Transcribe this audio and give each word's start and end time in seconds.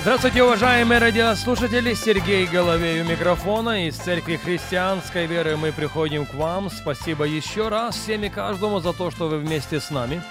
Здравствуйте, 0.00 0.42
уважаемые 0.42 0.98
радиослушатели! 0.98 1.92
Сергей 1.92 2.46
Головей 2.46 3.02
у 3.02 3.04
микрофона. 3.04 3.86
Из 3.86 3.96
Церкви 3.96 4.36
Христианской 4.36 5.26
Веры 5.26 5.58
мы 5.58 5.72
приходим 5.72 6.24
к 6.24 6.32
вам. 6.32 6.70
Спасибо 6.70 7.24
еще 7.24 7.68
раз 7.68 7.96
всем 7.96 8.24
и 8.24 8.30
каждому 8.30 8.80
за 8.80 8.94
то, 8.94 9.10
что 9.10 9.28
вы 9.28 9.36
вместе 9.36 9.78
с 9.78 9.90
нами. 9.90 10.22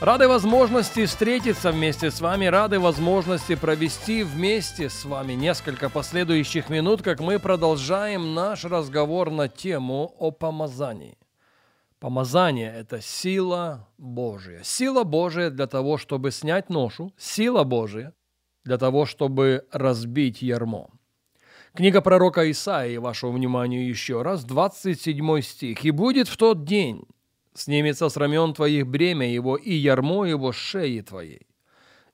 Рады 0.00 0.28
возможности 0.28 1.06
встретиться 1.06 1.72
вместе 1.72 2.12
с 2.12 2.20
вами, 2.20 2.46
рады 2.46 2.78
возможности 2.78 3.56
провести 3.56 4.22
вместе 4.22 4.88
с 4.88 5.04
вами 5.04 5.32
несколько 5.32 5.90
последующих 5.90 6.70
минут, 6.70 7.02
как 7.02 7.18
мы 7.18 7.40
продолжаем 7.40 8.32
наш 8.32 8.64
разговор 8.64 9.32
на 9.32 9.48
тему 9.48 10.14
о 10.20 10.30
помазании. 10.30 11.18
Помазание– 11.98 12.72
это 12.76 13.00
сила 13.02 13.88
Божия. 13.98 14.60
Сила 14.62 15.02
Божия 15.02 15.50
для 15.50 15.66
того, 15.66 15.98
чтобы 15.98 16.30
снять 16.30 16.70
ношу, 16.70 17.12
сила 17.18 17.64
Божия 17.64 18.14
для 18.64 18.78
того, 18.78 19.06
чтобы 19.06 19.66
разбить 19.72 20.42
ярмо. 20.42 20.88
Книга 21.74 22.02
пророка 22.02 22.50
Исаии, 22.50 22.98
вашему 22.98 23.32
вниманию 23.32 23.88
еще 23.88 24.22
раз, 24.22 24.44
27 24.44 25.40
стих. 25.40 25.84
«И 25.84 25.90
будет 25.90 26.28
в 26.28 26.36
тот 26.36 26.64
день, 26.64 27.04
снимется 27.54 28.08
с 28.08 28.16
рамен 28.16 28.52
твоих 28.52 28.86
бремя 28.86 29.32
его 29.32 29.56
и 29.56 29.72
ярмо 29.72 30.24
его 30.24 30.52
с 30.52 30.56
шеи 30.56 31.00
твоей, 31.00 31.46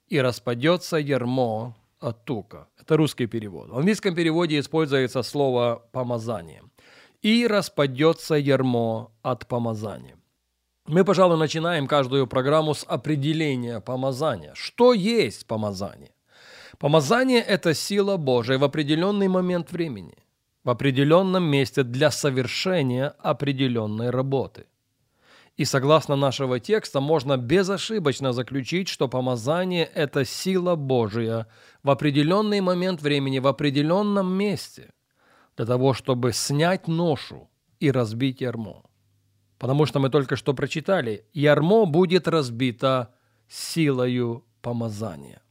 и 0.06 0.20
распадется 0.20 0.96
ярмо 0.96 1.74
от 1.98 2.24
тука». 2.24 2.68
Это 2.80 2.96
русский 2.96 3.26
перевод. 3.26 3.70
В 3.70 3.76
английском 3.78 4.14
переводе 4.14 4.60
используется 4.60 5.22
слово 5.22 5.82
«помазание». 5.92 6.62
«И 7.20 7.48
распадется 7.48 8.36
ярмо 8.36 9.10
от 9.22 9.48
помазания». 9.48 10.16
Мы, 10.86 11.04
пожалуй, 11.04 11.36
начинаем 11.36 11.86
каждую 11.86 12.26
программу 12.26 12.74
с 12.74 12.84
определения 12.84 13.80
помазания. 13.80 14.52
Что 14.54 14.94
есть 14.94 15.46
помазание? 15.46 16.12
Помазание– 16.78 17.40
это 17.48 17.74
сила 17.74 18.16
Божия 18.16 18.56
в 18.56 18.62
определенный 18.62 19.26
момент 19.26 19.72
времени, 19.72 20.14
в 20.62 20.70
определенном 20.70 21.42
месте 21.42 21.82
для 21.82 22.12
совершения 22.12 23.08
определенной 23.18 24.10
работы. 24.10 24.66
И 25.56 25.64
согласно 25.64 26.14
нашего 26.14 26.60
текста 26.60 27.00
можно 27.00 27.36
безошибочно 27.36 28.32
заключить, 28.32 28.86
что 28.86 29.08
помазание– 29.08 29.86
это 29.94 30.24
сила 30.24 30.76
Божия 30.76 31.48
в 31.82 31.90
определенный 31.90 32.60
момент 32.60 33.02
времени, 33.02 33.40
в 33.40 33.48
определенном 33.48 34.32
месте, 34.32 34.92
для 35.56 35.66
того, 35.66 35.94
чтобы 35.94 36.32
снять 36.32 36.86
ношу 36.86 37.50
и 37.80 37.90
разбить 37.90 38.40
ярмо. 38.40 38.84
Потому 39.58 39.84
что 39.84 39.98
мы 39.98 40.10
только 40.10 40.36
что 40.36 40.54
прочитали, 40.54 41.26
ярмо 41.32 41.86
будет 41.86 42.28
разбито 42.28 43.12
силою 43.48 44.44
помазания 44.62 45.42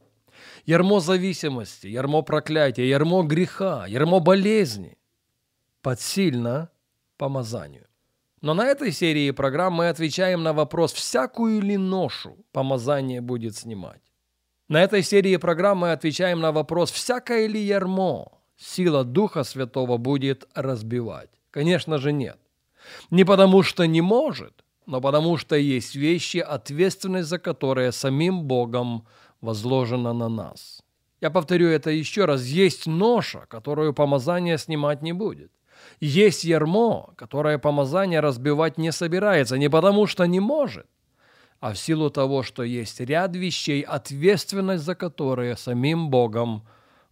ярмо 0.68 1.00
зависимости, 1.00 1.88
ярмо 1.88 2.22
проклятия, 2.22 2.88
ярмо 2.88 3.22
греха, 3.22 3.86
ярмо 3.88 4.20
болезни 4.20 4.98
подсильно 5.82 6.68
помазанию. 7.16 7.86
Но 8.42 8.54
на 8.54 8.66
этой 8.66 8.92
серии 8.92 9.32
программ 9.32 9.72
мы 9.72 9.88
отвечаем 9.88 10.42
на 10.42 10.52
вопрос, 10.52 10.92
всякую 10.92 11.62
ли 11.62 11.76
ношу 11.76 12.36
помазание 12.52 13.20
будет 13.20 13.56
снимать. 13.56 14.02
На 14.68 14.82
этой 14.82 15.02
серии 15.02 15.38
программ 15.38 15.78
мы 15.78 15.92
отвечаем 15.92 16.40
на 16.40 16.52
вопрос, 16.52 16.92
всякое 16.92 17.48
ли 17.48 17.60
ярмо 17.60 18.26
сила 18.56 19.04
Духа 19.04 19.44
Святого 19.44 19.96
будет 19.96 20.46
разбивать. 20.54 21.30
Конечно 21.50 21.98
же 21.98 22.12
нет. 22.12 22.38
Не 23.10 23.24
потому 23.24 23.62
что 23.62 23.86
не 23.86 24.02
может, 24.02 24.64
но 24.86 25.00
потому 25.00 25.38
что 25.38 25.56
есть 25.56 25.96
вещи, 25.96 26.38
ответственность 26.38 27.28
за 27.28 27.38
которые 27.38 27.92
самим 27.92 28.42
Богом 28.42 29.06
возложено 29.40 30.12
на 30.12 30.28
нас. 30.28 30.82
Я 31.20 31.30
повторю 31.30 31.68
это 31.68 31.90
еще 31.90 32.24
раз. 32.24 32.44
Есть 32.44 32.86
ноша, 32.86 33.46
которую 33.48 33.92
помазание 33.92 34.58
снимать 34.58 35.02
не 35.02 35.12
будет. 35.12 35.50
Есть 36.00 36.44
ярмо, 36.44 37.12
которое 37.16 37.58
помазание 37.58 38.20
разбивать 38.20 38.78
не 38.78 38.92
собирается, 38.92 39.58
не 39.58 39.68
потому 39.68 40.06
что 40.06 40.24
не 40.26 40.40
может, 40.40 40.86
а 41.60 41.72
в 41.72 41.78
силу 41.78 42.10
того, 42.10 42.42
что 42.42 42.62
есть 42.62 43.00
ряд 43.00 43.34
вещей, 43.36 43.82
ответственность 43.82 44.84
за 44.84 44.94
которые 44.94 45.56
самим 45.56 46.10
Богом 46.10 46.66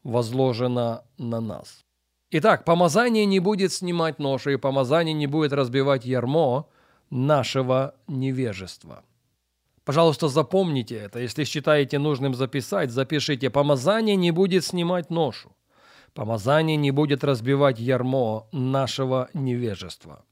возложена 0.04 1.04
на 1.19 1.41
нас. 1.41 1.84
Итак, 2.31 2.65
помазание 2.65 3.25
не 3.25 3.41
будет 3.41 3.72
снимать 3.72 4.19
ноши, 4.19 4.54
и 4.54 4.56
помазание 4.56 5.15
не 5.15 5.26
будет 5.26 5.53
разбивать 5.53 6.04
ярмо 6.04 6.69
нашего 7.10 7.94
невежества. 8.09 9.04
Пожалуйста, 9.86 10.26
запомните 10.26 10.97
это. 10.97 11.20
Если 11.20 11.44
считаете 11.44 12.00
нужным 12.00 12.34
записать, 12.34 12.91
запишите. 12.91 13.50
Помазание 13.50 14.16
не 14.16 14.32
будет 14.32 14.64
снимать 14.64 15.10
ношу. 15.10 15.52
Помазание 16.12 16.76
не 16.76 16.91
будет 16.91 17.22
разбивать 17.22 17.78
ярмо 17.78 18.48
нашего 18.50 19.28
невежества. 19.32 20.24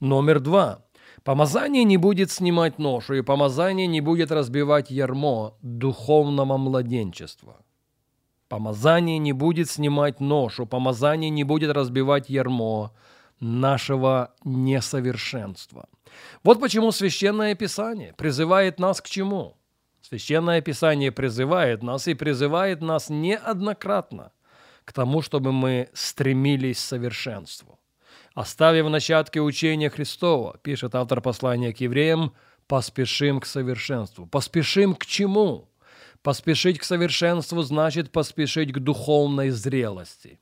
Номер 0.00 0.40
два. 0.40 0.84
Помазание 1.22 1.84
не 1.84 1.96
будет 1.96 2.32
снимать 2.32 2.80
ношу, 2.80 3.14
и 3.14 3.22
помазание 3.22 3.86
не 3.86 4.00
будет 4.00 4.32
разбивать 4.32 4.90
ярмо 4.90 5.54
духовного 5.62 6.56
младенчества. 6.56 7.56
Помазание 8.48 9.18
не 9.18 9.32
будет 9.32 9.70
снимать 9.70 10.18
ношу, 10.18 10.66
помазание 10.66 11.30
не 11.30 11.44
будет 11.44 11.70
разбивать 11.70 12.28
ярмо 12.28 12.92
нашего 13.38 14.34
несовершенства. 14.44 15.86
Вот 16.42 16.60
почему 16.60 16.92
Священное 16.92 17.54
Писание 17.54 18.14
призывает 18.14 18.78
нас 18.78 19.00
к 19.00 19.08
чему? 19.08 19.56
Священное 20.00 20.60
Писание 20.60 21.12
призывает 21.12 21.82
нас 21.82 22.08
и 22.08 22.14
призывает 22.14 22.80
нас 22.80 23.10
неоднократно 23.10 24.32
к 24.84 24.92
тому, 24.92 25.20
чтобы 25.20 25.52
мы 25.52 25.90
стремились 25.92 26.78
к 26.78 26.80
совершенству. 26.80 27.78
Оставив 28.34 28.88
начатки 28.88 29.38
учения 29.38 29.90
Христова, 29.90 30.56
пишет 30.62 30.94
автор 30.94 31.20
послания 31.20 31.74
к 31.74 31.80
евреям, 31.80 32.32
поспешим 32.66 33.40
к 33.40 33.46
совершенству. 33.46 34.26
Поспешим 34.26 34.94
к 34.94 35.04
чему? 35.04 35.68
Поспешить 36.22 36.78
к 36.78 36.84
совершенству 36.84 37.62
значит 37.62 38.12
поспешить 38.12 38.72
к 38.72 38.78
духовной 38.78 39.50
зрелости. 39.50 40.38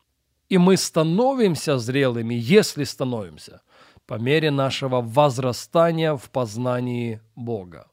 И 0.48 0.58
мы 0.58 0.76
становимся 0.76 1.78
зрелыми, 1.78 2.34
если 2.34 2.84
становимся, 2.84 3.62
по 4.06 4.14
мере 4.14 4.50
нашего 4.50 5.00
возрастания 5.00 6.14
в 6.14 6.30
познании 6.30 7.20
Бога. 7.34 7.88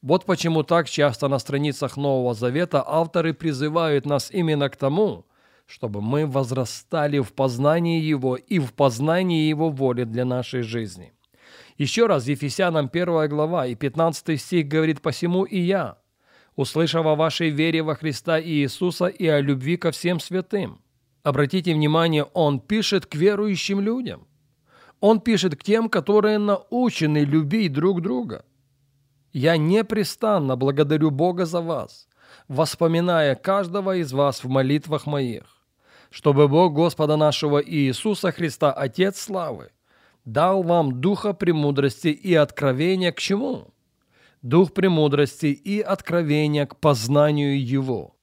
Вот 0.00 0.24
почему 0.24 0.62
так 0.62 0.88
часто 0.88 1.26
на 1.28 1.40
страницах 1.40 1.96
Нового 1.96 2.32
Завета 2.34 2.84
авторы 2.86 3.34
призывают 3.34 4.06
нас 4.06 4.30
именно 4.30 4.68
к 4.68 4.76
тому, 4.76 5.26
чтобы 5.66 6.00
мы 6.00 6.26
возрастали 6.26 7.18
в 7.18 7.32
познании 7.32 8.00
Его 8.00 8.36
и 8.36 8.60
в 8.60 8.72
познании 8.72 9.48
Его 9.48 9.70
воли 9.70 10.04
для 10.04 10.24
нашей 10.24 10.62
жизни. 10.62 11.12
Еще 11.76 12.06
раз, 12.06 12.26
Ефесянам 12.26 12.88
1 12.92 13.28
глава 13.28 13.66
и 13.66 13.74
15 13.74 14.40
стих 14.40 14.68
говорит 14.68 15.02
«Посему 15.02 15.44
и 15.44 15.58
я, 15.58 15.98
услышав 16.54 17.04
о 17.04 17.16
вашей 17.16 17.50
вере 17.50 17.82
во 17.82 17.96
Христа 17.96 18.38
и 18.38 18.50
Иисуса 18.50 19.06
и 19.06 19.26
о 19.26 19.40
любви 19.40 19.76
ко 19.76 19.90
всем 19.90 20.20
святым». 20.20 20.80
Обратите 21.24 21.74
внимание, 21.74 22.24
он 22.24 22.60
пишет 22.60 23.06
к 23.06 23.16
верующим 23.16 23.80
людям. 23.80 24.27
Он 25.00 25.20
пишет 25.20 25.56
к 25.56 25.62
тем, 25.62 25.88
которые 25.88 26.38
научены 26.38 27.18
любить 27.18 27.72
друг 27.72 28.02
друга. 28.02 28.44
«Я 29.32 29.56
непрестанно 29.56 30.56
благодарю 30.56 31.10
Бога 31.10 31.46
за 31.46 31.60
вас, 31.60 32.08
воспоминая 32.48 33.34
каждого 33.34 33.96
из 33.96 34.12
вас 34.12 34.42
в 34.42 34.48
молитвах 34.48 35.06
моих, 35.06 35.44
чтобы 36.10 36.48
Бог 36.48 36.72
Господа 36.72 37.16
нашего 37.16 37.62
Иисуса 37.62 38.32
Христа, 38.32 38.72
Отец 38.72 39.20
славы, 39.20 39.70
дал 40.24 40.62
вам 40.62 41.00
духа 41.00 41.32
премудрости 41.32 42.08
и 42.08 42.34
откровения 42.34 43.12
к 43.12 43.18
чему? 43.18 43.68
Дух 44.42 44.72
премудрости 44.72 45.46
и 45.46 45.80
откровения 45.80 46.66
к 46.66 46.76
познанию 46.76 47.62
Его, 47.64 48.16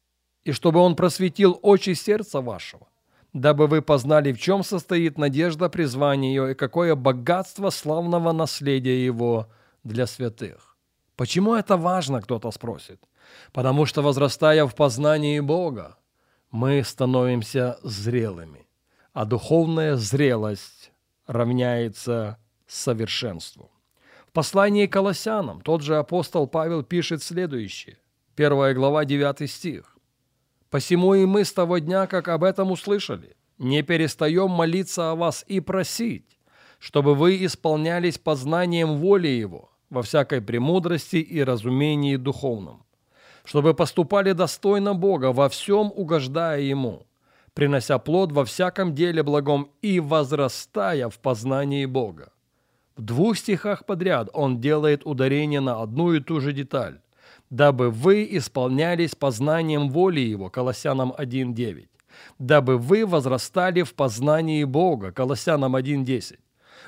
и 0.44 0.52
чтобы 0.52 0.80
Он 0.80 0.96
просветил 0.96 1.60
очи 1.62 1.94
сердца 1.94 2.42
вашего, 2.42 2.88
дабы 3.36 3.68
вы 3.68 3.82
познали, 3.82 4.32
в 4.32 4.40
чем 4.40 4.64
состоит 4.64 5.18
надежда 5.18 5.68
призвания 5.68 6.30
ее 6.30 6.52
и 6.52 6.56
какое 6.56 6.96
богатство 6.96 7.70
славного 7.70 8.32
наследия 8.32 9.06
его 9.06 9.48
для 9.84 10.08
святых. 10.08 10.78
Почему 11.18 11.54
это 11.54 11.76
важно, 11.76 12.22
кто-то 12.22 12.50
спросит? 12.52 13.04
Потому 13.52 13.86
что, 13.86 14.02
возрастая 14.02 14.66
в 14.66 14.74
познании 14.74 15.42
Бога, 15.42 15.98
мы 16.50 16.82
становимся 16.84 17.78
зрелыми, 17.84 18.68
а 19.12 19.26
духовная 19.26 19.98
зрелость 19.98 20.94
равняется 21.28 22.38
совершенству. 22.68 23.70
послании 24.32 24.88
к 24.88 24.94
Колоссянам 24.94 25.60
тот 25.60 25.82
же 25.82 25.98
апостол 25.98 26.48
Павел 26.48 26.84
пишет 26.84 27.22
следующее. 27.22 27.98
Первая 28.36 28.74
глава, 28.74 29.04
9 29.04 29.50
стих. 29.52 29.95
«Посему 30.76 31.16
и 31.16 31.24
мы 31.24 31.46
с 31.46 31.54
того 31.54 31.78
дня, 31.78 32.06
как 32.06 32.28
об 32.28 32.44
этом 32.44 32.70
услышали, 32.70 33.38
не 33.58 33.82
перестаем 33.82 34.52
молиться 34.52 35.10
о 35.10 35.16
вас 35.16 35.46
и 35.48 35.62
просить, 35.62 36.38
чтобы 36.80 37.16
вы 37.16 37.46
исполнялись 37.46 38.18
познанием 38.18 38.98
воли 38.98 39.30
Его 39.30 39.72
во 39.90 40.02
всякой 40.02 40.42
премудрости 40.42 41.16
и 41.16 41.42
разумении 41.42 42.18
духовном, 42.18 42.86
чтобы 43.46 43.74
поступали 43.74 44.34
достойно 44.34 44.94
Бога, 44.94 45.32
во 45.32 45.48
всем 45.48 45.94
угождая 45.96 46.60
Ему, 46.60 47.08
принося 47.54 47.98
плод 47.98 48.34
во 48.34 48.44
всяком 48.44 48.94
деле 48.94 49.24
благом 49.24 49.72
и 49.82 50.02
возрастая 50.02 51.08
в 51.08 51.20
познании 51.20 51.86
Бога. 51.86 52.34
В 52.98 53.02
двух 53.02 53.38
стихах 53.38 53.86
подряд 53.86 54.28
он 54.34 54.60
делает 54.60 55.06
ударение 55.06 55.62
на 55.62 55.82
одну 55.82 56.12
и 56.12 56.20
ту 56.20 56.42
же 56.42 56.52
деталь, 56.52 57.00
дабы 57.50 57.90
вы 57.90 58.28
исполнялись 58.32 59.16
познанием 59.16 59.90
воли 59.90 60.20
Его, 60.20 60.50
Колоссянам 60.50 61.14
1.9, 61.18 61.88
дабы 62.40 62.78
вы 62.78 63.06
возрастали 63.06 63.84
в 63.84 63.94
познании 63.94 64.64
Бога, 64.64 65.12
Колоссянам 65.12 65.76
1.10, 65.76 66.40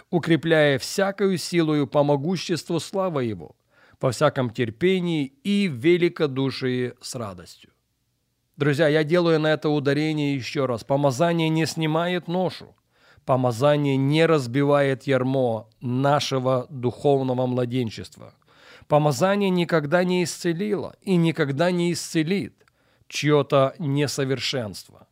укрепляя 0.09 0.77
всякую 0.79 1.37
силою 1.37 1.87
по 1.87 2.03
могуществу 2.03 2.79
славы 2.79 3.25
Его, 3.25 3.55
по 3.99 4.11
всяком 4.11 4.49
терпении 4.49 5.25
и 5.43 5.67
великодушии 5.67 6.93
с 7.01 7.15
радостью. 7.15 7.71
Друзья, 8.57 8.87
я 8.87 9.03
делаю 9.03 9.39
на 9.39 9.53
это 9.53 9.69
ударение 9.69 10.35
еще 10.35 10.65
раз. 10.65 10.83
Помазание 10.83 11.47
не 11.49 11.67
снимает 11.67 12.27
ношу. 12.27 12.75
Помазание 13.23 13.97
не 13.97 14.25
разбивает 14.25 15.03
ярмо 15.03 15.69
нашего 15.79 16.65
духовного 16.69 17.45
младенчества. 17.45 18.33
Помазание 18.87 19.49
никогда 19.49 20.03
не 20.03 20.23
исцелило 20.23 20.95
и 21.01 21.15
никогда 21.17 21.71
не 21.71 21.91
исцелит 21.91 22.53
чье-то 23.07 23.75
несовершенство. 23.79 25.07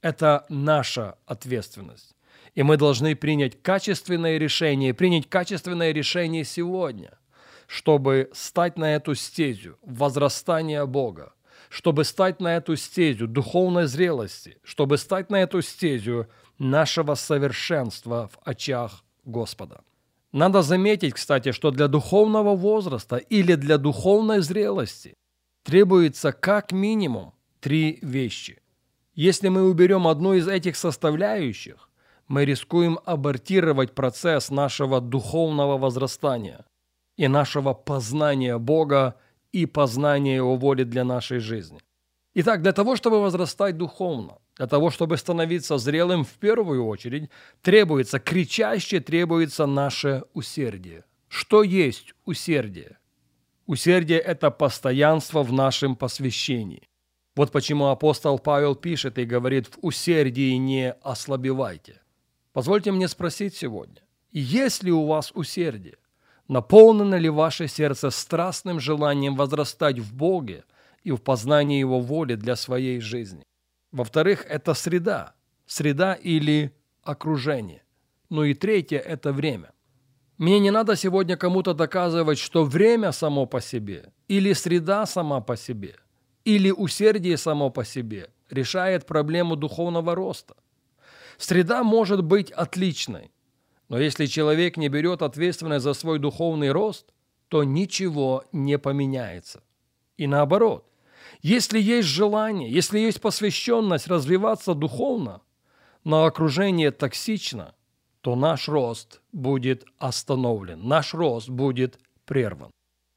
Это 0.00 0.44
наша 0.48 1.16
ответственность. 1.26 2.14
И 2.54 2.62
мы 2.62 2.76
должны 2.76 3.16
принять 3.16 3.60
качественное 3.62 4.38
решение, 4.38 4.94
принять 4.94 5.28
качественное 5.28 5.92
решение 5.92 6.44
сегодня, 6.44 7.18
чтобы 7.66 8.30
стать 8.32 8.76
на 8.78 8.94
эту 8.94 9.14
стезю 9.14 9.78
возрастания 9.82 10.84
Бога, 10.84 11.32
чтобы 11.68 12.04
стать 12.04 12.40
на 12.40 12.56
эту 12.56 12.76
стезю 12.76 13.26
духовной 13.26 13.86
зрелости, 13.86 14.58
чтобы 14.62 14.98
стать 14.98 15.30
на 15.30 15.36
эту 15.36 15.62
стезю 15.62 16.28
нашего 16.58 17.14
совершенства 17.14 18.28
в 18.32 18.38
очах 18.44 19.02
Господа. 19.24 19.80
Надо 20.34 20.62
заметить, 20.62 21.14
кстати, 21.14 21.52
что 21.52 21.70
для 21.70 21.86
духовного 21.86 22.56
возраста 22.56 23.18
или 23.18 23.54
для 23.54 23.78
духовной 23.78 24.40
зрелости 24.40 25.14
требуется 25.62 26.32
как 26.32 26.72
минимум 26.72 27.34
три 27.60 28.00
вещи. 28.02 28.60
Если 29.14 29.48
мы 29.48 29.62
уберем 29.62 30.08
одну 30.08 30.34
из 30.34 30.48
этих 30.48 30.74
составляющих, 30.74 31.88
мы 32.26 32.44
рискуем 32.44 32.98
абортировать 33.04 33.94
процесс 33.94 34.50
нашего 34.50 35.00
духовного 35.00 35.78
возрастания 35.78 36.64
и 37.16 37.28
нашего 37.28 37.72
познания 37.72 38.58
Бога 38.58 39.14
и 39.52 39.66
познания 39.66 40.34
Его 40.34 40.56
воли 40.56 40.82
для 40.82 41.04
нашей 41.04 41.38
жизни. 41.38 41.78
Итак, 42.34 42.60
для 42.62 42.72
того, 42.72 42.96
чтобы 42.96 43.22
возрастать 43.22 43.76
духовно, 43.76 44.38
для 44.56 44.66
того, 44.66 44.90
чтобы 44.90 45.16
становиться 45.16 45.78
зрелым 45.78 46.24
в 46.24 46.32
первую 46.34 46.86
очередь, 46.86 47.30
требуется, 47.62 48.18
кричаще 48.18 49.00
требуется 49.00 49.66
наше 49.66 50.24
усердие. 50.32 51.04
Что 51.28 51.62
есть 51.62 52.14
усердие? 52.24 52.98
Усердие– 53.66 54.18
это 54.20 54.50
постоянство 54.50 55.42
в 55.42 55.52
нашем 55.52 55.96
посвящении. 55.96 56.88
Вот 57.34 57.50
почему 57.50 57.86
апостол 57.86 58.38
Павел 58.38 58.76
пишет 58.76 59.18
и 59.18 59.24
говорит, 59.24 59.66
в 59.66 59.78
усердии 59.82 60.54
не 60.54 60.92
ослабевайте. 61.02 62.00
Позвольте 62.52 62.92
мне 62.92 63.08
спросить 63.08 63.56
сегодня, 63.56 64.02
есть 64.30 64.84
ли 64.84 64.92
у 64.92 65.06
вас 65.06 65.32
усердие? 65.34 65.96
Наполнено 66.46 67.16
ли 67.16 67.28
ваше 67.28 67.66
сердце 67.66 68.10
страстным 68.10 68.78
желанием 68.78 69.34
возрастать 69.34 69.98
в 69.98 70.14
Боге 70.14 70.64
и 71.02 71.10
в 71.10 71.16
познании 71.16 71.80
Его 71.80 71.98
воли 71.98 72.36
для 72.36 72.54
своей 72.54 73.00
жизни? 73.00 73.42
Во-вторых, 73.94 74.44
это 74.48 74.74
среда. 74.74 75.34
Среда 75.66 76.14
или 76.14 76.72
окружение. 77.04 77.84
Ну 78.28 78.42
и 78.42 78.52
третье– 78.52 78.98
это 79.14 79.32
время. 79.32 79.70
Мне 80.36 80.58
не 80.58 80.72
надо 80.72 80.96
сегодня 80.96 81.36
кому-то 81.36 81.74
доказывать, 81.74 82.38
что 82.40 82.64
время 82.64 83.12
само 83.12 83.46
по 83.46 83.60
себе, 83.60 84.12
или 84.26 84.52
среда 84.52 85.06
сама 85.06 85.40
по 85.40 85.56
себе, 85.56 85.94
или 86.44 86.72
усердие 86.72 87.36
само 87.36 87.70
по 87.70 87.84
себе 87.84 88.30
решает 88.50 89.06
проблему 89.06 89.54
духовного 89.54 90.16
роста. 90.16 90.56
Среда 91.38 91.84
может 91.84 92.24
быть 92.24 92.50
отличной, 92.50 93.30
но 93.88 94.00
если 94.00 94.26
человек 94.26 94.76
не 94.76 94.88
берет 94.88 95.22
ответственность 95.22 95.84
за 95.84 95.94
свой 95.94 96.18
духовный 96.18 96.72
рост, 96.72 97.12
то 97.48 97.62
ничего 97.62 98.42
не 98.50 98.76
поменяется. 98.76 99.62
И 100.16 100.26
наоборот, 100.26 100.84
если 101.42 101.80
есть 101.80 102.08
желание, 102.08 102.70
если 102.70 102.98
есть 102.98 103.20
посвященность 103.20 104.08
развиваться 104.08 104.74
духовно, 104.74 105.42
но 106.04 106.24
окружение 106.24 106.90
токсично, 106.90 107.74
то 108.20 108.36
наш 108.36 108.68
рост 108.68 109.20
будет 109.32 109.84
остановлен, 109.98 110.86
наш 110.86 111.14
рост 111.14 111.48
будет 111.48 111.98
прерван. 112.24 112.70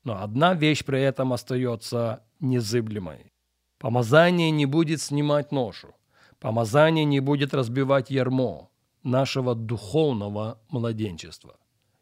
Но 0.04 0.21
одна 0.21 0.54
вещь 0.54 0.83
при 0.86 1.01
этом 1.01 1.33
остается 1.33 2.24
незыблемой. 2.39 3.31
Помазание 3.80 4.51
не 4.51 4.65
будет 4.65 5.01
снимать 5.01 5.51
ношу. 5.51 5.94
Помазание 6.39 7.06
не 7.06 7.19
будет 7.19 7.53
разбивать 7.53 8.10
ярмо 8.10 8.69
нашего 9.03 9.56
духовного 9.56 10.60
младенчества. 10.69 11.57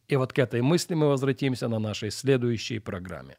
И 0.07 0.15
вот 0.15 0.33
к 0.33 0.39
этой 0.39 0.61
мысли 0.61 0.93
мы 0.93 1.07
возвратимся 1.07 1.67
на 1.67 1.79
нашей 1.79 2.11
следующей 2.11 2.79
программе. 2.79 3.37